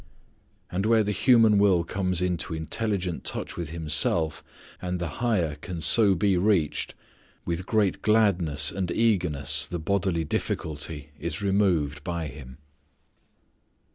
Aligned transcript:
And 0.71 0.87
where 0.87 1.03
the 1.03 1.11
human 1.11 1.59
will 1.59 1.83
comes 1.83 2.23
into 2.23 2.55
intelligent 2.55 3.23
touch 3.23 3.55
with 3.55 3.69
Himself, 3.69 4.43
and 4.81 4.97
the 4.97 5.21
higher 5.21 5.57
can 5.57 5.79
so 5.79 6.15
be 6.15 6.37
reached, 6.37 6.95
with 7.45 7.67
great 7.67 8.01
gladness 8.01 8.71
and 8.71 8.89
eagerness 8.89 9.67
the 9.67 9.77
bodily 9.77 10.23
difficulty 10.23 11.11
is 11.19 11.43
removed 11.43 12.03
by 12.03 12.25
Him. 12.29 12.57